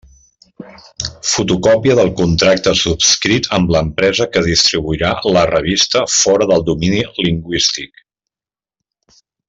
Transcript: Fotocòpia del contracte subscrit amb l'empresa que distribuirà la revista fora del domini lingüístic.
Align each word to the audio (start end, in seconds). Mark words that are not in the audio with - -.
Fotocòpia 1.31 1.97
del 1.99 2.09
contracte 2.21 2.73
subscrit 2.79 3.49
amb 3.59 3.73
l'empresa 3.75 4.27
que 4.37 4.43
distribuirà 4.47 5.13
la 5.37 5.45
revista 5.53 6.03
fora 6.15 6.49
del 6.53 6.67
domini 6.71 7.05
lingüístic. 7.29 8.05